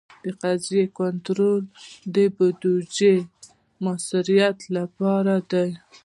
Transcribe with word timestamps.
قضایي 0.41 0.83
کنټرول 0.99 1.61
د 2.15 2.17
بودیجې 2.35 3.15
د 3.23 3.27
مؤثریت 3.83 4.57
لپاره 4.77 5.33
دی. 5.51 5.69